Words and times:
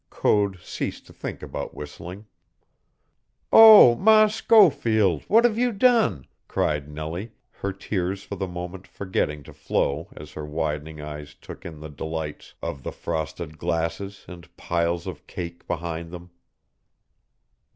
Code 0.09 0.57
ceased 0.63 1.05
to 1.05 1.13
think 1.13 1.43
about 1.43 1.75
whistling. 1.75 2.25
"Oh, 3.51 3.93
Ma 3.95 4.25
Schofield, 4.25 5.21
what 5.27 5.43
have 5.45 5.59
you 5.59 5.71
done?" 5.71 6.25
cried 6.47 6.89
Nellie, 6.89 7.33
her 7.51 7.71
tears 7.71 8.23
for 8.23 8.35
the 8.35 8.47
moment 8.47 8.87
forgetting 8.87 9.43
to 9.43 9.53
flow 9.53 10.09
as 10.17 10.31
her 10.31 10.43
widening 10.47 10.99
eyes 10.99 11.35
took 11.35 11.67
in 11.67 11.81
the 11.81 11.87
delights 11.91 12.55
of 12.63 12.81
the 12.81 12.91
frosted 12.91 13.59
glasses 13.59 14.25
and 14.27 14.57
piles 14.57 15.05
of 15.05 15.27
cake 15.27 15.67
behind 15.67 16.09
them. 16.09 16.31